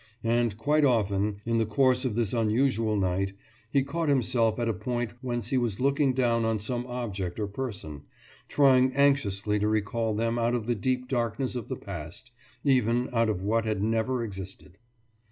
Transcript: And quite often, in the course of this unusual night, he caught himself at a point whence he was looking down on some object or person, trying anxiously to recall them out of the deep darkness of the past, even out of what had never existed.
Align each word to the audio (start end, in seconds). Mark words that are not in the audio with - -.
And 0.23 0.57
quite 0.57 0.83
often, 0.83 1.41
in 1.45 1.59
the 1.59 1.65
course 1.67 2.05
of 2.05 2.15
this 2.15 2.33
unusual 2.33 2.95
night, 2.95 3.33
he 3.69 3.83
caught 3.83 4.09
himself 4.09 4.57
at 4.57 4.67
a 4.67 4.73
point 4.73 5.13
whence 5.21 5.49
he 5.49 5.59
was 5.59 5.79
looking 5.79 6.13
down 6.13 6.43
on 6.43 6.57
some 6.57 6.87
object 6.87 7.39
or 7.39 7.45
person, 7.45 8.05
trying 8.47 8.93
anxiously 8.95 9.59
to 9.59 9.67
recall 9.67 10.15
them 10.15 10.39
out 10.39 10.55
of 10.55 10.65
the 10.65 10.73
deep 10.73 11.07
darkness 11.07 11.53
of 11.55 11.67
the 11.67 11.77
past, 11.77 12.31
even 12.63 13.11
out 13.13 13.29
of 13.29 13.43
what 13.43 13.65
had 13.65 13.83
never 13.83 14.23
existed. 14.23 14.79